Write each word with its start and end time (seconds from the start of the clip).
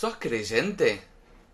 ¿Sos 0.00 0.16
creyente? 0.18 1.02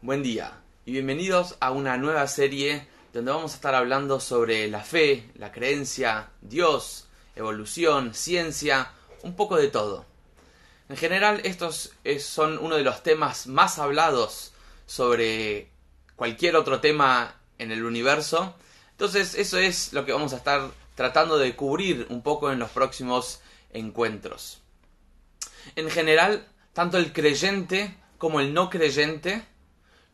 Buen 0.02 0.22
día 0.22 0.60
y 0.84 0.92
bienvenidos 0.92 1.56
a 1.58 1.72
una 1.72 1.96
nueva 1.96 2.28
serie 2.28 2.86
donde 3.12 3.32
vamos 3.32 3.50
a 3.50 3.54
estar 3.56 3.74
hablando 3.74 4.20
sobre 4.20 4.68
la 4.68 4.84
fe, 4.84 5.28
la 5.34 5.50
creencia, 5.50 6.30
Dios, 6.42 7.08
evolución, 7.34 8.14
ciencia, 8.14 8.92
un 9.24 9.34
poco 9.34 9.56
de 9.56 9.66
todo. 9.66 10.06
En 10.88 10.96
general 10.96 11.40
estos 11.42 11.94
son 12.20 12.58
uno 12.58 12.76
de 12.76 12.84
los 12.84 13.02
temas 13.02 13.48
más 13.48 13.80
hablados 13.80 14.52
sobre 14.86 15.72
cualquier 16.14 16.54
otro 16.54 16.80
tema 16.80 17.40
en 17.58 17.72
el 17.72 17.84
universo. 17.84 18.54
Entonces 18.92 19.34
eso 19.34 19.58
es 19.58 19.92
lo 19.92 20.06
que 20.06 20.12
vamos 20.12 20.34
a 20.34 20.36
estar 20.36 20.70
tratando 20.94 21.36
de 21.36 21.56
cubrir 21.56 22.06
un 22.10 22.22
poco 22.22 22.52
en 22.52 22.60
los 22.60 22.70
próximos 22.70 23.40
encuentros. 23.72 24.62
En 25.74 25.90
general, 25.90 26.46
tanto 26.74 26.96
el 26.96 27.12
creyente 27.12 28.05
como 28.18 28.40
el 28.40 28.54
no 28.54 28.70
creyente 28.70 29.42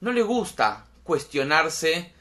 no 0.01 0.13
le 0.13 0.23
gusta 0.23 0.87
cuestionarse 1.05 2.13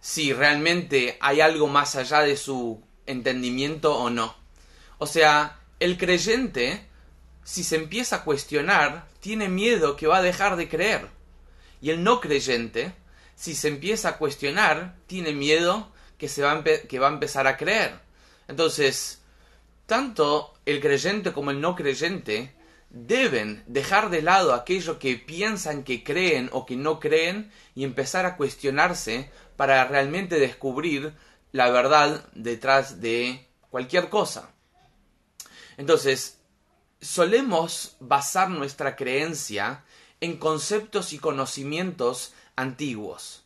si 0.00 0.32
realmente 0.32 1.16
hay 1.20 1.40
algo 1.40 1.66
más 1.66 1.96
allá 1.96 2.20
de 2.20 2.36
su 2.36 2.82
entendimiento 3.06 3.96
o 3.96 4.10
no. 4.10 4.34
O 4.98 5.06
sea, 5.06 5.58
el 5.80 5.98
creyente, 5.98 6.86
si 7.42 7.64
se 7.64 7.76
empieza 7.76 8.16
a 8.16 8.24
cuestionar, 8.24 9.06
tiene 9.20 9.48
miedo 9.48 9.96
que 9.96 10.06
va 10.06 10.18
a 10.18 10.22
dejar 10.22 10.56
de 10.56 10.68
creer. 10.68 11.08
Y 11.80 11.90
el 11.90 12.04
no 12.04 12.20
creyente, 12.20 12.92
si 13.34 13.54
se 13.54 13.68
empieza 13.68 14.10
a 14.10 14.18
cuestionar, 14.18 14.96
tiene 15.06 15.32
miedo 15.32 15.90
que, 16.18 16.28
se 16.28 16.42
va 16.42 16.62
que 16.62 16.98
va 16.98 17.08
a 17.08 17.12
empezar 17.12 17.46
a 17.46 17.56
creer. 17.56 17.98
Entonces, 18.46 19.22
tanto 19.86 20.54
el 20.66 20.80
creyente 20.80 21.32
como 21.32 21.50
el 21.50 21.60
no 21.60 21.74
creyente 21.74 22.54
deben 22.94 23.64
dejar 23.66 24.08
de 24.08 24.22
lado 24.22 24.54
aquello 24.54 25.00
que 25.00 25.16
piensan 25.16 25.82
que 25.82 26.04
creen 26.04 26.48
o 26.52 26.64
que 26.64 26.76
no 26.76 27.00
creen 27.00 27.50
y 27.74 27.82
empezar 27.82 28.24
a 28.24 28.36
cuestionarse 28.36 29.30
para 29.56 29.84
realmente 29.84 30.38
descubrir 30.38 31.12
la 31.50 31.70
verdad 31.70 32.24
detrás 32.34 33.00
de 33.00 33.46
cualquier 33.68 34.08
cosa. 34.08 34.50
Entonces, 35.76 36.38
solemos 37.00 37.96
basar 37.98 38.48
nuestra 38.48 38.94
creencia 38.94 39.84
en 40.20 40.36
conceptos 40.36 41.12
y 41.12 41.18
conocimientos 41.18 42.32
antiguos. 42.54 43.42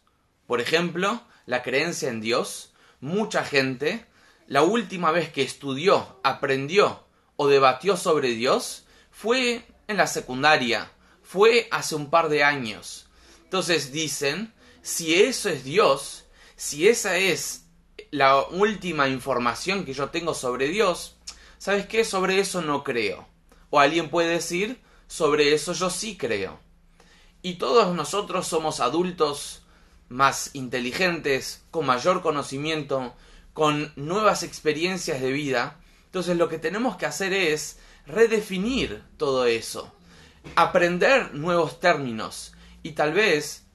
Por 0.47 0.61
ejemplo, 0.61 1.23
la 1.47 1.63
creencia 1.63 2.11
en 2.11 2.21
Dios. 2.21 2.75
Mucha 3.01 3.45
gente, 3.45 4.05
la 4.47 4.63
última 4.63 5.11
vez 5.11 5.33
que 5.33 5.43
estudió, 5.43 6.21
aprendió 6.23 7.05
o 7.37 7.49
debatió 7.49 7.97
sobre 7.97 8.31
Dios, 8.31 8.85
fue 9.21 9.67
en 9.89 9.97
la 9.97 10.07
secundaria, 10.07 10.93
fue 11.25 11.67
hace 11.73 11.97
un 11.97 12.09
par 12.09 12.29
de 12.29 12.45
años. 12.45 13.09
Entonces 13.43 13.91
dicen, 13.91 14.55
si 14.81 15.13
eso 15.21 15.49
es 15.49 15.65
Dios, 15.65 16.27
si 16.55 16.87
esa 16.87 17.17
es 17.17 17.65
la 18.13 18.41
última 18.45 19.09
información 19.09 19.85
que 19.85 19.93
yo 19.93 20.11
tengo 20.11 20.35
sobre 20.35 20.69
Dios, 20.69 21.17
¿sabes 21.59 21.87
qué? 21.87 22.05
Sobre 22.05 22.39
eso 22.39 22.63
no 22.63 22.85
creo. 22.85 23.27
O 23.71 23.81
alguien 23.81 24.09
puede 24.09 24.29
decir, 24.29 24.81
sobre 25.09 25.53
eso 25.53 25.73
yo 25.73 25.91
sí 25.91 26.17
creo. 26.17 26.61
Y 27.43 27.55
todos 27.55 27.97
nosotros 27.97 28.47
somos 28.47 28.79
adultos 28.79 29.67
más 30.09 30.51
inteligentes, 30.53 31.65
con 31.73 31.87
mayor 31.87 32.23
conocimiento, 32.23 33.17
con 33.53 33.93
nuevas 33.97 34.45
experiencias 34.45 35.21
de 35.21 35.33
vida. 35.33 35.81
Entonces 36.05 36.37
lo 36.37 36.49
que 36.49 36.59
tenemos 36.59 36.97
que 36.97 37.07
hacer 37.07 37.33
es 37.33 37.81
redefinir 38.09 39.03
todo 39.17 39.45
eso, 39.45 39.93
aprender 40.57 41.35
nuevos 41.35 41.79
términos 41.79 42.53
y 42.83 42.93
tal 42.93 43.13
vez 43.13 43.67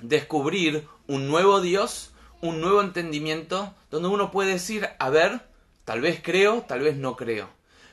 descubrir 0.00 0.86
un 1.06 1.28
nuevo 1.28 1.60
Dios, 1.60 2.12
un 2.40 2.60
nuevo 2.60 2.80
entendimiento, 2.80 3.74
donde 3.90 4.08
uno 4.08 4.30
puede 4.30 4.52
decir, 4.52 4.88
a 4.98 5.10
ver, 5.10 5.40
tal 5.84 6.00
vez 6.00 6.20
creo, 6.22 6.62
tal 6.62 6.80
vez 6.80 6.96
no 6.96 7.16
creo. 7.16 7.48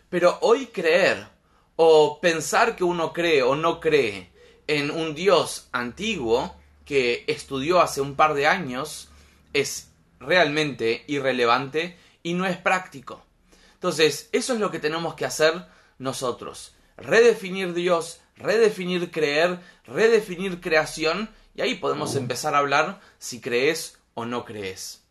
Pero 0.09 0.37
hoy 0.41 0.67
creer 0.67 1.27
o 1.75 2.19
pensar 2.19 2.75
que 2.75 2.83
uno 2.83 3.13
cree 3.13 3.41
o 3.43 3.55
no 3.55 3.79
cree 3.79 4.29
en 4.67 4.91
un 4.91 5.15
Dios 5.15 5.69
antiguo 5.71 6.55
que 6.85 7.23
estudió 7.27 7.79
hace 7.79 8.01
un 8.01 8.15
par 8.15 8.33
de 8.33 8.47
años 8.47 9.09
es 9.53 9.91
realmente 10.19 11.03
irrelevante 11.07 11.97
y 12.23 12.33
no 12.33 12.45
es 12.45 12.57
práctico. 12.57 13.23
Entonces, 13.79 14.27
eso 14.33 14.53
es 14.53 14.59
lo 14.59 14.71
que 14.71 14.79
tenemos 14.79 15.15
que 15.15 15.23
hacer 15.23 15.65
nosotros. 15.99 16.75
Redefinir 16.97 17.73
Dios, 17.73 18.19
redefinir 18.35 19.09
creer, 19.09 19.57
redefinir 19.85 20.59
creación, 20.59 21.29
y 21.55 21.61
ahí 21.61 21.75
podemos 21.75 22.15
empezar 22.15 22.55
a 22.55 22.57
hablar 22.57 22.99
si 23.19 23.39
crees 23.39 23.97
o 24.15 24.25
no 24.25 24.43
crees. 24.43 25.01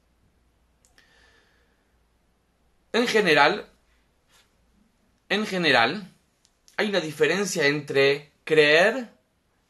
En 2.92 3.06
general, 3.06 3.70
en 5.30 5.46
general, 5.46 6.12
hay 6.76 6.90
una 6.90 7.00
diferencia 7.00 7.66
entre 7.68 8.32
creer 8.44 9.08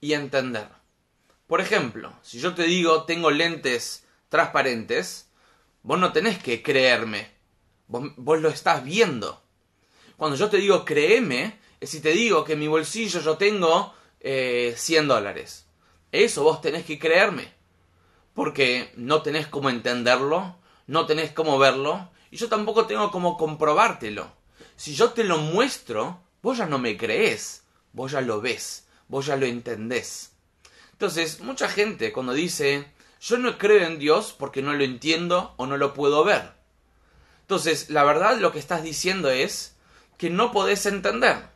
y 0.00 0.14
entender. 0.14 0.66
Por 1.46 1.60
ejemplo, 1.60 2.12
si 2.22 2.40
yo 2.40 2.52
te 2.52 2.64
digo 2.64 3.04
tengo 3.04 3.30
lentes 3.30 4.04
transparentes, 4.28 5.28
vos 5.84 6.00
no 6.00 6.12
tenés 6.12 6.42
que 6.42 6.64
creerme, 6.64 7.37
Vos, 7.88 8.40
lo 8.40 8.48
estás 8.48 8.84
viendo. 8.84 9.42
Cuando 10.16 10.36
yo 10.36 10.48
te 10.50 10.58
digo 10.58 10.84
créeme, 10.84 11.58
es 11.80 11.90
si 11.90 12.00
te 12.00 12.12
digo 12.12 12.44
que 12.44 12.52
en 12.52 12.60
mi 12.60 12.68
bolsillo 12.68 13.20
yo 13.20 13.36
tengo 13.36 13.94
eh, 14.20 14.74
100 14.76 15.08
dólares. 15.08 15.66
Eso 16.12 16.42
vos 16.42 16.60
tenés 16.60 16.84
que 16.84 16.98
creerme. 16.98 17.52
Porque 18.34 18.92
no 18.96 19.22
tenés 19.22 19.46
cómo 19.46 19.70
entenderlo, 19.70 20.56
no 20.86 21.06
tenés 21.06 21.32
cómo 21.32 21.58
verlo, 21.58 22.10
y 22.30 22.36
yo 22.36 22.48
tampoco 22.48 22.86
tengo 22.86 23.10
cómo 23.10 23.36
comprobártelo. 23.36 24.30
Si 24.76 24.94
yo 24.94 25.10
te 25.12 25.24
lo 25.24 25.38
muestro, 25.38 26.20
vos 26.42 26.58
ya 26.58 26.66
no 26.66 26.78
me 26.78 26.96
crees, 26.96 27.64
vos 27.92 28.12
ya 28.12 28.20
lo 28.20 28.40
ves, 28.40 28.86
vos 29.08 29.26
ya 29.26 29.36
lo 29.36 29.46
entendés. 29.46 30.32
Entonces, 30.92 31.40
mucha 31.40 31.68
gente 31.68 32.12
cuando 32.12 32.32
dice, 32.32 32.86
yo 33.20 33.38
no 33.38 33.56
creo 33.58 33.86
en 33.86 33.98
Dios 33.98 34.34
porque 34.38 34.62
no 34.62 34.72
lo 34.72 34.84
entiendo 34.84 35.54
o 35.56 35.66
no 35.66 35.76
lo 35.76 35.94
puedo 35.94 36.22
ver. 36.24 36.57
Entonces, 37.48 37.88
la 37.88 38.04
verdad 38.04 38.36
lo 38.36 38.52
que 38.52 38.58
estás 38.58 38.82
diciendo 38.82 39.30
es 39.30 39.74
que 40.18 40.28
no 40.28 40.52
podés 40.52 40.84
entender. 40.84 41.48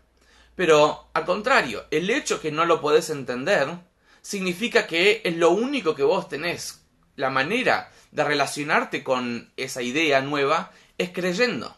Pero, 0.57 1.11
al 1.13 1.27
contrario, 1.27 1.85
el 1.91 2.09
hecho 2.09 2.41
que 2.41 2.51
no 2.51 2.65
lo 2.65 2.81
podés 2.81 3.11
entender 3.11 3.69
significa 4.23 4.87
que 4.87 5.21
es 5.23 5.37
lo 5.37 5.51
único 5.51 5.95
que 5.95 6.03
vos 6.03 6.31
tenés. 6.31 6.81
La 7.17 7.29
manera 7.29 7.93
de 8.11 8.25
relacionarte 8.25 9.05
con 9.05 9.53
esa 9.59 9.83
idea 9.83 10.23
nueva 10.23 10.73
es 10.97 11.11
creyendo. 11.11 11.77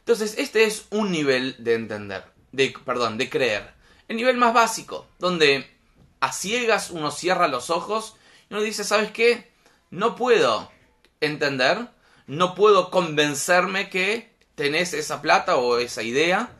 Entonces, 0.00 0.34
este 0.36 0.64
es 0.64 0.86
un 0.90 1.12
nivel 1.12 1.54
de 1.60 1.74
entender, 1.74 2.24
de, 2.50 2.74
perdón, 2.84 3.16
de 3.16 3.30
creer. 3.30 3.74
El 4.08 4.16
nivel 4.16 4.38
más 4.38 4.52
básico, 4.52 5.06
donde 5.20 5.70
a 6.18 6.32
ciegas 6.32 6.90
uno 6.90 7.12
cierra 7.12 7.46
los 7.46 7.70
ojos 7.70 8.16
y 8.50 8.54
uno 8.54 8.62
dice, 8.64 8.82
¿sabes 8.82 9.12
qué? 9.12 9.52
No 9.90 10.16
puedo 10.16 10.72
entender, 11.20 11.94
no 12.26 12.54
puedo 12.54 12.90
convencerme 12.90 13.88
que 13.88 14.34
tenés 14.54 14.94
esa 14.94 15.22
plata 15.22 15.56
o 15.56 15.78
esa 15.78 16.02
idea, 16.02 16.50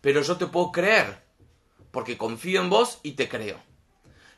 pero 0.00 0.22
yo 0.22 0.36
te 0.36 0.46
puedo 0.46 0.72
creer, 0.72 1.22
porque 1.90 2.16
confío 2.18 2.60
en 2.60 2.70
vos 2.70 3.00
y 3.02 3.12
te 3.12 3.28
creo. 3.28 3.58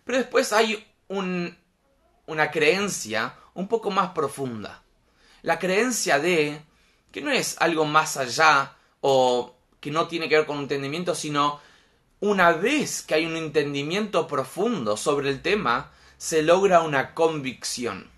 Pero 0.04 0.18
después 0.18 0.52
hay 0.52 0.86
una 1.08 2.50
creencia 2.50 3.34
un 3.54 3.68
poco 3.68 3.90
más 3.90 4.10
profunda. 4.10 4.82
La 5.42 5.58
creencia 5.58 6.18
de 6.18 6.62
que 7.12 7.20
no 7.20 7.30
es 7.30 7.56
algo 7.60 7.84
más 7.84 8.16
allá 8.16 8.76
o 9.00 9.54
que 9.80 9.90
no 9.90 10.08
tiene 10.08 10.28
que 10.28 10.36
ver 10.36 10.46
con 10.46 10.56
un 10.56 10.62
entendimiento, 10.62 11.14
sino 11.14 11.60
una 12.20 12.52
vez 12.52 13.02
que 13.02 13.14
hay 13.14 13.26
un 13.26 13.36
entendimiento 13.36 14.26
profundo 14.26 14.96
sobre 14.96 15.28
el 15.28 15.40
tema, 15.42 15.92
se 16.16 16.42
logra 16.42 16.80
una 16.80 17.14
convicción. 17.14 18.10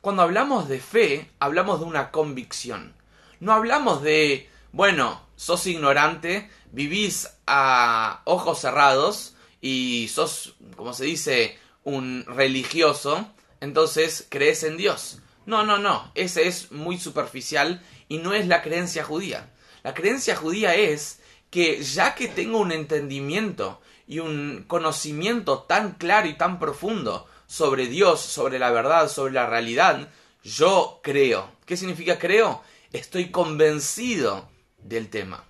Cuando 0.00 0.22
hablamos 0.22 0.68
de 0.68 0.80
fe, 0.80 1.30
hablamos 1.40 1.80
de 1.80 1.86
una 1.86 2.10
convicción. 2.10 2.94
No 3.40 3.52
hablamos 3.52 4.02
de, 4.02 4.48
bueno, 4.72 5.20
sos 5.36 5.66
ignorante, 5.66 6.50
vivís 6.72 7.28
a 7.46 8.22
ojos 8.24 8.60
cerrados 8.60 9.34
y 9.60 10.08
sos, 10.12 10.54
como 10.76 10.92
se 10.92 11.04
dice, 11.04 11.58
un 11.84 12.24
religioso, 12.26 13.28
entonces 13.60 14.26
crees 14.28 14.62
en 14.62 14.76
Dios. 14.76 15.20
No, 15.46 15.64
no, 15.64 15.78
no, 15.78 16.12
ese 16.14 16.46
es 16.46 16.70
muy 16.70 16.98
superficial 16.98 17.82
y 18.08 18.18
no 18.18 18.34
es 18.34 18.46
la 18.46 18.62
creencia 18.62 19.02
judía. 19.02 19.50
La 19.82 19.94
creencia 19.94 20.36
judía 20.36 20.74
es 20.74 21.20
que 21.50 21.82
ya 21.82 22.14
que 22.14 22.28
tengo 22.28 22.58
un 22.58 22.70
entendimiento 22.72 23.80
y 24.06 24.20
un 24.20 24.64
conocimiento 24.66 25.60
tan 25.60 25.92
claro 25.92 26.28
y 26.28 26.34
tan 26.34 26.58
profundo 26.58 27.26
sobre 27.48 27.86
Dios, 27.86 28.20
sobre 28.20 28.60
la 28.60 28.70
verdad, 28.70 29.08
sobre 29.08 29.32
la 29.32 29.46
realidad, 29.46 30.08
yo 30.44 31.00
creo. 31.02 31.50
¿Qué 31.64 31.76
significa 31.76 32.18
creo? 32.18 32.62
Estoy 32.92 33.30
convencido 33.30 34.48
del 34.76 35.08
tema. 35.08 35.44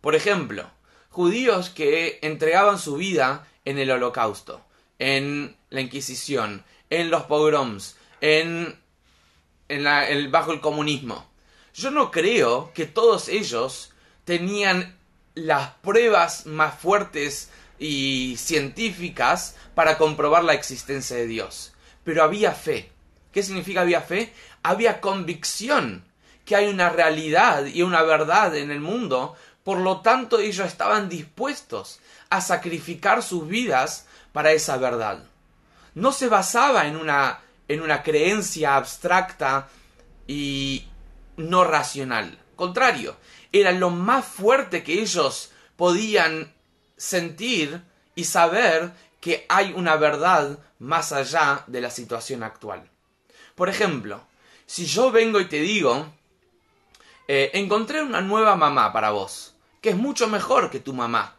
Por 0.00 0.14
ejemplo, 0.14 0.70
judíos 1.08 1.70
que 1.70 2.20
entregaban 2.22 2.78
su 2.78 2.96
vida 2.96 3.48
en 3.64 3.78
el 3.78 3.90
holocausto, 3.90 4.64
en 4.98 5.56
la 5.70 5.80
Inquisición, 5.80 6.64
en 6.90 7.10
los 7.10 7.24
pogroms, 7.24 7.96
en, 8.20 8.78
el, 9.68 10.28
bajo 10.28 10.52
el 10.52 10.60
comunismo. 10.60 11.26
Yo 11.74 11.90
no 11.90 12.10
creo 12.10 12.72
que 12.74 12.84
todos 12.84 13.28
ellos 13.28 13.92
tenían 14.24 14.98
las 15.34 15.70
pruebas 15.76 16.44
más 16.46 16.78
fuertes 16.78 17.50
y 17.80 18.36
científicas 18.36 19.56
para 19.74 19.98
comprobar 19.98 20.44
la 20.44 20.52
existencia 20.52 21.16
de 21.16 21.26
Dios. 21.26 21.72
Pero 22.04 22.22
había 22.22 22.52
fe. 22.52 22.92
¿Qué 23.32 23.42
significa 23.42 23.80
había 23.80 24.02
fe? 24.02 24.32
Había 24.62 25.00
convicción 25.00 26.04
que 26.44 26.56
hay 26.56 26.68
una 26.68 26.90
realidad 26.90 27.64
y 27.66 27.82
una 27.82 28.02
verdad 28.02 28.54
en 28.56 28.70
el 28.70 28.80
mundo, 28.80 29.34
por 29.64 29.78
lo 29.78 30.00
tanto 30.00 30.38
ellos 30.38 30.66
estaban 30.66 31.08
dispuestos 31.08 32.00
a 32.28 32.40
sacrificar 32.40 33.22
sus 33.22 33.48
vidas 33.48 34.06
para 34.32 34.52
esa 34.52 34.76
verdad. 34.76 35.24
No 35.94 36.12
se 36.12 36.28
basaba 36.28 36.86
en 36.86 36.96
una, 36.96 37.40
en 37.66 37.80
una 37.80 38.02
creencia 38.02 38.76
abstracta 38.76 39.68
y 40.26 40.86
no 41.36 41.64
racional. 41.64 42.38
Contrario, 42.56 43.16
era 43.52 43.72
lo 43.72 43.90
más 43.90 44.24
fuerte 44.24 44.82
que 44.82 45.00
ellos 45.00 45.50
podían 45.76 46.52
sentir 47.00 47.82
y 48.14 48.24
saber 48.24 48.92
que 49.22 49.46
hay 49.48 49.72
una 49.74 49.96
verdad 49.96 50.58
más 50.78 51.12
allá 51.12 51.64
de 51.66 51.80
la 51.80 51.88
situación 51.88 52.42
actual. 52.42 52.90
Por 53.54 53.70
ejemplo, 53.70 54.20
si 54.66 54.84
yo 54.84 55.10
vengo 55.10 55.40
y 55.40 55.46
te 55.46 55.60
digo, 55.60 56.12
eh, 57.26 57.52
encontré 57.54 58.02
una 58.02 58.20
nueva 58.20 58.54
mamá 58.54 58.92
para 58.92 59.12
vos, 59.12 59.54
que 59.80 59.88
es 59.90 59.96
mucho 59.96 60.28
mejor 60.28 60.70
que 60.70 60.78
tu 60.78 60.92
mamá. 60.92 61.36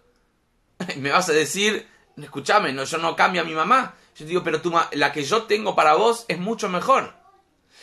Me 0.97 1.11
vas 1.11 1.29
a 1.29 1.33
decir, 1.33 1.87
escúchame, 2.17 2.73
no, 2.73 2.83
yo 2.83 2.97
no 2.97 3.15
cambio 3.15 3.41
a 3.41 3.45
mi 3.45 3.53
mamá. 3.53 3.93
Yo 4.15 4.25
digo, 4.25 4.43
pero 4.43 4.59
la 4.93 5.11
que 5.11 5.23
yo 5.23 5.43
tengo 5.43 5.75
para 5.75 5.93
vos 5.93 6.25
es 6.27 6.39
mucho 6.39 6.69
mejor. 6.69 7.13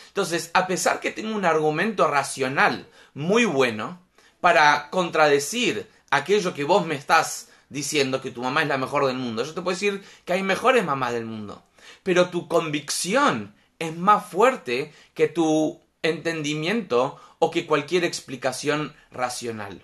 Entonces, 0.09 0.51
a 0.53 0.67
pesar 0.67 0.99
que 0.99 1.11
tengo 1.11 1.33
un 1.33 1.45
argumento 1.45 2.07
racional 2.07 2.89
muy 3.13 3.45
bueno 3.45 4.01
para 4.41 4.89
contradecir 4.89 5.89
aquello 6.09 6.53
que 6.53 6.65
vos 6.65 6.85
me 6.85 6.95
estás 6.95 7.48
diciendo 7.69 8.21
que 8.21 8.31
tu 8.31 8.41
mamá 8.41 8.63
es 8.63 8.67
la 8.67 8.77
mejor 8.77 9.05
del 9.05 9.17
mundo, 9.17 9.43
yo 9.43 9.53
te 9.53 9.61
puedo 9.61 9.75
decir 9.75 10.03
que 10.25 10.33
hay 10.33 10.43
mejores 10.43 10.83
mamás 10.83 11.13
del 11.13 11.25
mundo. 11.25 11.63
Pero 12.03 12.29
tu 12.29 12.47
convicción 12.47 13.55
es 13.79 13.95
más 13.95 14.25
fuerte 14.25 14.93
que 15.13 15.27
tu 15.27 15.81
entendimiento 16.01 17.19
o 17.39 17.51
que 17.51 17.65
cualquier 17.65 18.03
explicación 18.03 18.95
racional. 19.11 19.81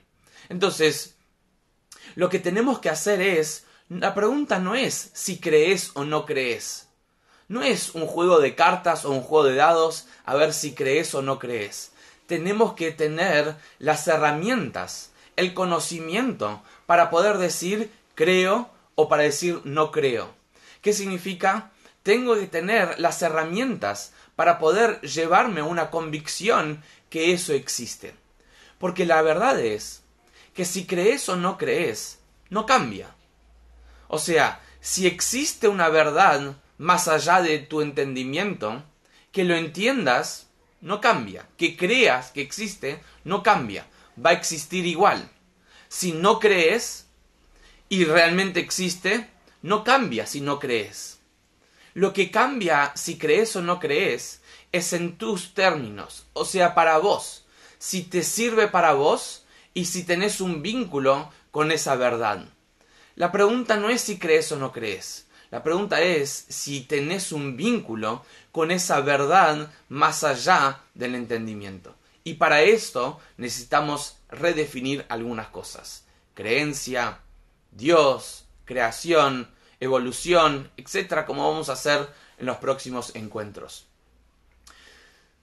Entonces, 0.49 1.15
lo 2.15 2.29
que 2.29 2.39
tenemos 2.39 2.79
que 2.79 2.89
hacer 2.89 3.21
es, 3.21 3.65
la 3.89 4.13
pregunta 4.13 4.59
no 4.59 4.75
es 4.75 5.11
si 5.13 5.39
crees 5.39 5.91
o 5.95 6.03
no 6.03 6.25
crees. 6.25 6.89
No 7.47 7.61
es 7.61 7.93
un 7.93 8.07
juego 8.07 8.39
de 8.39 8.55
cartas 8.55 9.05
o 9.05 9.11
un 9.11 9.21
juego 9.21 9.45
de 9.45 9.55
dados 9.55 10.07
a 10.25 10.35
ver 10.35 10.53
si 10.53 10.73
crees 10.73 11.13
o 11.13 11.21
no 11.21 11.39
crees. 11.39 11.91
Tenemos 12.25 12.73
que 12.73 12.91
tener 12.91 13.55
las 13.77 14.07
herramientas, 14.07 15.11
el 15.35 15.53
conocimiento 15.53 16.61
para 16.85 17.09
poder 17.09 17.37
decir 17.37 17.91
creo 18.15 18.69
o 18.95 19.09
para 19.09 19.23
decir 19.23 19.61
no 19.63 19.91
creo. 19.91 20.33
¿Qué 20.81 20.93
significa? 20.93 21.71
Tengo 22.03 22.35
que 22.35 22.47
tener 22.47 22.99
las 22.99 23.21
herramientas 23.21 24.13
para 24.35 24.59
poder 24.59 25.01
llevarme 25.01 25.61
una 25.61 25.89
convicción 25.89 26.83
que 27.09 27.33
eso 27.33 27.53
existe. 27.53 28.13
Porque 28.77 29.05
la 29.05 29.21
verdad 29.21 29.59
es 29.59 30.03
que 30.53 30.65
si 30.65 30.85
crees 30.85 31.27
o 31.29 31.35
no 31.35 31.57
crees, 31.57 32.19
no 32.49 32.65
cambia. 32.65 33.15
O 34.07 34.19
sea, 34.19 34.61
si 34.79 35.07
existe 35.07 35.67
una 35.67 35.89
verdad 35.89 36.55
más 36.77 37.07
allá 37.07 37.41
de 37.41 37.59
tu 37.59 37.81
entendimiento, 37.81 38.83
que 39.31 39.43
lo 39.43 39.55
entiendas, 39.55 40.47
no 40.81 41.01
cambia. 41.01 41.47
Que 41.57 41.75
creas 41.75 42.31
que 42.31 42.41
existe, 42.41 43.01
no 43.23 43.43
cambia. 43.43 43.87
Va 44.23 44.31
a 44.31 44.33
existir 44.33 44.85
igual. 44.85 45.29
Si 45.87 46.11
no 46.11 46.39
crees 46.39 47.07
y 47.89 48.05
realmente 48.05 48.59
existe, 48.59 49.29
no 49.61 49.83
cambia 49.83 50.25
si 50.25 50.41
no 50.41 50.59
crees. 50.59 51.19
Lo 51.93 52.13
que 52.13 52.29
cambia 52.29 52.91
si 52.95 53.17
crees 53.17 53.55
o 53.55 53.61
no 53.61 53.79
crees 53.79 54.41
es 54.71 54.93
en 54.93 55.17
tus 55.17 55.53
términos, 55.53 56.25
o 56.33 56.43
sea, 56.43 56.75
para 56.75 56.97
vos, 56.97 57.45
si 57.77 58.03
te 58.03 58.23
sirve 58.23 58.67
para 58.67 58.93
vos 58.93 59.45
y 59.73 59.85
si 59.85 60.03
tenés 60.03 60.41
un 60.41 60.61
vínculo 60.61 61.31
con 61.51 61.71
esa 61.71 61.95
verdad. 61.95 62.45
La 63.15 63.31
pregunta 63.31 63.77
no 63.77 63.89
es 63.89 64.01
si 64.01 64.19
crees 64.19 64.51
o 64.51 64.57
no 64.57 64.73
crees, 64.73 65.27
la 65.51 65.63
pregunta 65.63 66.01
es 66.01 66.45
si 66.49 66.81
tenés 66.81 67.31
un 67.31 67.55
vínculo 67.55 68.25
con 68.51 68.71
esa 68.71 68.99
verdad 68.99 69.71
más 69.87 70.25
allá 70.25 70.81
del 70.93 71.15
entendimiento. 71.15 71.95
Y 72.25 72.33
para 72.33 72.61
esto 72.63 73.19
necesitamos 73.37 74.17
redefinir 74.29 75.05
algunas 75.07 75.47
cosas. 75.47 76.03
Creencia, 76.33 77.19
Dios, 77.71 78.45
creación, 78.65 79.49
evolución, 79.79 80.71
etcétera, 80.75 81.25
como 81.25 81.47
vamos 81.47 81.69
a 81.69 81.73
hacer 81.73 82.09
en 82.39 82.47
los 82.47 82.57
próximos 82.57 83.15
encuentros. 83.15 83.85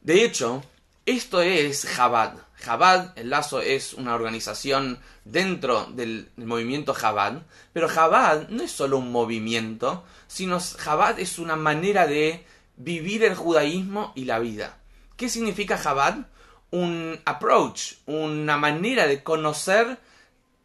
De 0.00 0.24
hecho, 0.24 0.64
esto 1.06 1.40
es 1.40 1.86
Jabad. 1.86 2.34
Jabad, 2.56 3.16
el 3.16 3.30
lazo 3.30 3.60
es 3.60 3.94
una 3.94 4.16
organización 4.16 4.98
dentro 5.24 5.86
del, 5.86 6.30
movimiento 6.36 6.94
Jabad, 6.94 7.42
pero 7.72 7.88
Jabad 7.88 8.48
no 8.48 8.64
es 8.64 8.72
solo 8.72 8.98
un 8.98 9.12
movimiento, 9.12 10.04
sino 10.26 10.58
Jabad 10.60 11.20
es 11.20 11.38
una 11.38 11.54
manera 11.54 12.08
de 12.08 12.44
vivir 12.76 13.22
el 13.22 13.36
judaísmo 13.36 14.12
y 14.16 14.24
la 14.24 14.40
vida. 14.40 14.78
¿Qué 15.16 15.28
significa 15.28 15.78
Jabad? 15.78 16.26
Un 16.72 17.20
approach, 17.24 17.92
una 18.06 18.56
manera 18.56 19.06
de 19.06 19.22
conocer 19.22 19.98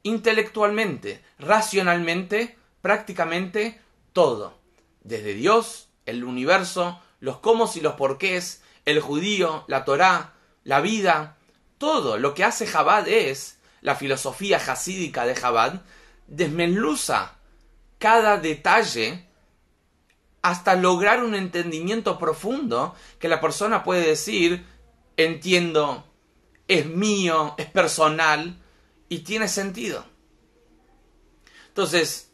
intelectualmente, 0.01 1.23
racionalmente, 1.37 2.57
prácticamente 2.81 3.79
todo. 4.13 4.57
Desde 5.03 5.35
Dios, 5.35 5.89
el 6.05 6.23
universo, 6.23 6.99
los 7.19 7.37
cómo 7.37 7.69
y 7.75 7.81
los 7.81 7.93
porqués, 7.93 8.63
el 8.85 8.99
judío, 9.01 9.65
la 9.67 9.85
Torá, 9.85 10.33
la 10.63 10.81
vida, 10.81 11.37
todo 11.77 12.17
lo 12.17 12.33
que 12.33 12.43
hace 12.43 12.65
Jabad 12.65 13.07
es, 13.07 13.59
la 13.81 13.95
filosofía 13.95 14.59
jasídica 14.59 15.25
de 15.25 15.35
Jabad, 15.35 15.81
desmenluza 16.27 17.35
cada 17.99 18.37
detalle 18.37 19.27
hasta 20.41 20.75
lograr 20.75 21.23
un 21.23 21.35
entendimiento 21.35 22.17
profundo 22.17 22.95
que 23.19 23.27
la 23.27 23.41
persona 23.41 23.83
puede 23.83 24.07
decir, 24.07 24.65
entiendo, 25.17 26.05
es 26.67 26.85
mío, 26.85 27.55
es 27.57 27.65
personal 27.65 28.57
y 29.09 29.19
tiene 29.19 29.47
sentido. 29.47 30.05
Entonces, 31.69 32.31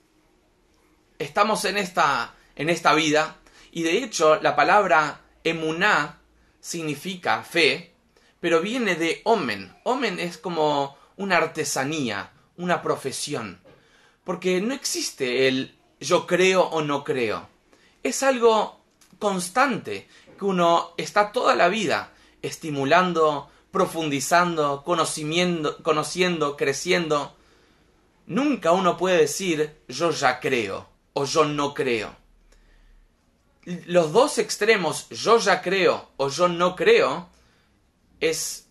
estamos 1.19 1.65
en 1.65 1.77
esta, 1.77 2.35
en 2.55 2.69
esta 2.69 2.93
vida 2.93 3.37
y 3.71 3.83
de 3.83 4.03
hecho 4.03 4.39
la 4.41 4.55
palabra 4.55 5.21
emuná 5.43 6.19
significa 6.59 7.43
fe, 7.43 7.93
pero 8.39 8.61
viene 8.61 8.95
de 8.95 9.21
omen. 9.23 9.75
Omen 9.83 10.19
es 10.19 10.37
como 10.37 10.97
una 11.17 11.37
artesanía, 11.37 12.31
una 12.57 12.81
profesión. 12.81 13.61
Porque 14.23 14.61
no 14.61 14.73
existe 14.73 15.47
el 15.47 15.77
yo 15.99 16.27
creo 16.27 16.63
o 16.63 16.81
no 16.81 17.03
creo. 17.03 17.47
Es 18.03 18.23
algo 18.23 18.81
constante 19.19 20.07
que 20.37 20.45
uno 20.45 20.93
está 20.97 21.31
toda 21.31 21.55
la 21.55 21.69
vida 21.69 22.12
estimulando, 22.43 23.49
profundizando, 23.71 24.83
conociendo, 24.83 25.81
conociendo, 25.81 26.55
creciendo. 26.55 27.35
Nunca 28.27 28.71
uno 28.71 28.97
puede 28.97 29.17
decir 29.17 29.81
yo 29.87 30.11
ya 30.11 30.39
creo 30.39 30.87
o 31.13 31.25
yo 31.25 31.45
no 31.45 31.73
creo 31.73 32.23
los 33.65 34.11
dos 34.11 34.37
extremos, 34.37 35.07
yo 35.09 35.37
ya 35.39 35.61
creo 35.61 36.09
o 36.17 36.29
yo 36.29 36.47
no 36.47 36.75
creo, 36.75 37.29
es 38.19 38.67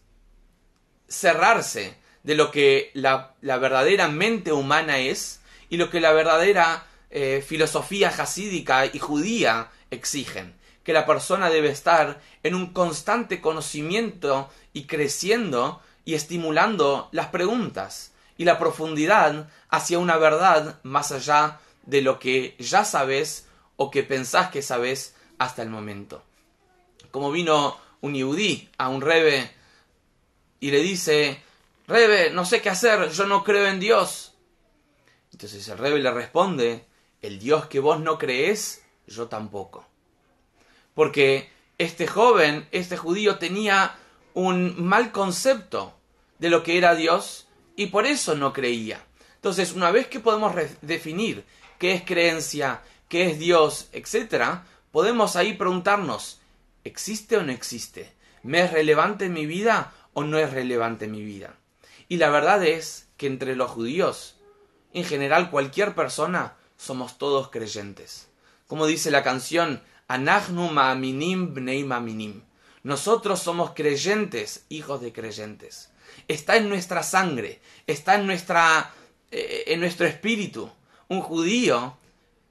cerrarse 1.09 1.97
de 2.23 2.35
lo 2.35 2.51
que 2.51 2.91
la, 2.95 3.35
verdadera 3.41 4.09
mente 4.09 4.53
humana 4.53 4.99
es 4.99 5.41
y 5.69 5.77
lo 5.77 5.91
que 5.91 6.01
la 6.01 6.13
verdadera 6.13 6.87
eh, 7.11 7.45
filosofía 7.47 8.11
jasídica 8.11 8.87
y 8.87 8.99
judía 8.99 9.71
exigen. 9.91 10.55
Que 10.85 10.93
la 10.93 11.07
persona 11.07 11.51
debe 11.51 11.71
estar 11.71 12.21
en 12.43 12.55
un 12.55 12.73
constante 12.73 13.41
conocimiento 13.41 14.51
y 14.73 14.85
creciendo 14.85 15.81
y 16.05 16.15
estimulando 16.15 17.09
las 17.13 17.29
preguntas 17.29 18.13
y 18.37 18.45
la 18.45 18.59
profundidad 18.59 19.49
hacia 19.69 19.99
una 19.99 20.17
verdad 20.17 20.81
más 20.83 21.13
allá 21.13 21.61
de 21.87 22.03
lo 22.03 22.19
que 22.19 22.57
ya 22.59 22.85
sabes 22.85 23.47
o 23.77 23.91
que 23.91 24.03
pensás 24.03 24.51
que 24.51 24.63
sabés 24.63 25.15
hasta 25.39 25.63
el 25.63 25.71
momento. 25.71 26.23
Como 27.11 27.31
vino 27.31 27.77
un 28.01 28.15
yudí 28.15 28.69
a 28.79 28.89
un 28.89 29.01
rebe 29.01 29.51
y 30.61 30.71
le 30.71 30.81
dice, 30.81 31.41
Rebe, 31.87 32.31
no 32.31 32.45
sé 32.45 32.63
qué 32.63 32.71
hacer, 32.71 33.11
yo 33.11 33.27
no 33.27 33.43
creo 33.45 33.67
en 33.67 33.81
Dios. 33.81 34.35
Entonces 35.33 35.67
el 35.69 35.79
rey 35.79 36.01
le 36.01 36.11
responde, 36.11 36.87
el 37.21 37.39
Dios 37.39 37.67
que 37.67 37.81
vos 37.81 38.01
no 38.01 38.19
crees, 38.19 38.83
yo 39.07 39.29
tampoco. 39.29 39.87
Porque 40.95 41.51
este 41.79 42.07
joven, 42.07 42.69
este 42.71 42.97
judío 42.97 43.39
tenía 43.39 43.97
un 44.35 44.83
mal 44.85 45.13
concepto 45.13 45.95
de 46.39 46.51
lo 46.51 46.63
que 46.63 46.79
era 46.79 46.95
Dios 46.95 47.47
y 47.77 47.87
por 47.87 48.07
eso 48.07 48.35
no 48.35 48.53
creía. 48.53 49.05
Entonces, 49.37 49.73
una 49.73 49.91
vez 49.91 50.07
que 50.07 50.21
podemos 50.21 50.55
definir 50.83 51.45
qué 51.79 51.93
es 51.95 52.03
creencia, 52.03 52.83
qué 53.09 53.31
es 53.31 53.39
Dios, 53.39 53.89
etc., 53.93 54.61
podemos 54.91 55.37
ahí 55.37 55.55
preguntarnos, 55.55 56.41
¿existe 56.85 57.37
o 57.37 57.43
no 57.43 57.53
existe? 57.53 58.13
¿Me 58.43 58.63
es 58.63 58.73
relevante 58.73 59.29
mi 59.29 59.47
vida 59.47 59.93
o 60.13 60.25
no 60.25 60.39
es 60.39 60.53
relevante 60.53 61.09
mi 61.09 61.23
vida? 61.23 61.57
Y 62.09 62.19
la 62.19 62.31
verdad 62.31 62.65
es 62.65 63.09
que 63.17 63.27
entre 63.27 63.57
los 63.57 63.71
judíos, 63.71 64.37
en 64.93 65.05
general 65.05 65.51
cualquier 65.51 65.95
persona, 65.95 66.55
somos 66.77 67.19
todos 67.19 67.49
creyentes. 67.49 68.29
Como 68.67 68.87
dice 68.87 69.11
la 69.11 69.23
canción, 69.23 69.83
Anachnu 70.13 70.69
ma'aminim 70.69 71.55
bnei 71.55 71.85
ma'aminim. 71.85 72.43
Nosotros 72.83 73.41
somos 73.41 73.71
creyentes, 73.71 74.67
hijos 74.69 75.01
de 75.01 75.11
creyentes. 75.11 75.91
Está 76.29 76.57
en 76.57 76.69
nuestra 76.69 77.03
sangre, 77.03 77.63
está 77.87 78.17
en, 78.17 78.27
nuestra, 78.27 78.93
eh, 79.31 79.65
en 79.69 79.81
nuestro 79.81 80.07
espíritu. 80.07 80.71
Un 81.09 81.23
judío 81.23 81.97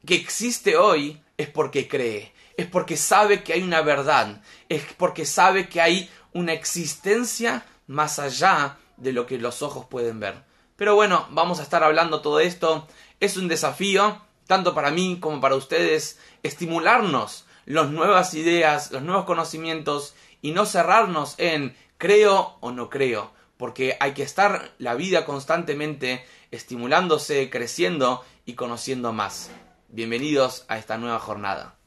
que 0.08 0.15
existe 0.15 0.75
hoy 0.75 1.22
es 1.38 1.50
porque 1.50 1.88
cree, 1.88 2.34
es 2.58 2.65
porque 2.65 2.98
sabe 2.98 3.44
que 3.44 3.53
hay 3.53 3.62
una 3.62 3.82
verdad, 3.82 4.41
es 4.68 4.82
porque 4.98 5.25
sabe 5.25 5.70
que 5.70 5.82
hay 5.82 6.10
una 6.34 6.53
existencia 6.53 7.63
más 7.86 8.18
allá 8.18 8.80
de 8.98 9.13
lo 9.13 9.27
que 9.27 9.38
los 9.38 9.62
ojos 9.62 9.86
pueden 9.86 10.20
ver. 10.20 10.44
Pero 10.77 10.96
bueno, 10.96 11.27
vamos 11.30 11.60
a 11.60 11.63
estar 11.63 11.84
hablando 11.84 12.22
todo 12.22 12.39
esto. 12.39 12.88
Es 13.20 13.38
un 13.38 13.48
desafío, 13.48 14.20
tanto 14.48 14.74
para 14.74 14.89
mí 14.89 15.20
como 15.20 15.39
para 15.39 15.56
ustedes, 15.56 16.18
estimularnos 16.41 17.46
las 17.72 17.90
nuevas 17.90 18.34
ideas, 18.34 18.92
los 18.92 19.01
nuevos 19.01 19.24
conocimientos 19.24 20.13
y 20.42 20.51
no 20.51 20.66
cerrarnos 20.66 21.36
en 21.38 21.74
creo 21.98 22.58
o 22.60 22.74
no 22.74 22.90
creo, 22.90 23.32
porque 23.56 23.96
hay 24.01 24.12
que 24.12 24.24
estar 24.24 24.74
la 24.78 24.94
vida 24.96 25.24
constantemente 25.24 26.25
estimulándose, 26.51 27.50
creciendo 27.50 28.25
y 28.46 28.56
conociendo 28.56 29.13
más. 29.13 29.51
Bienvenidos 29.88 30.66
a 30.68 30.78
esta 30.78 30.98
nueva 30.98 31.20
jornada. 31.20 31.81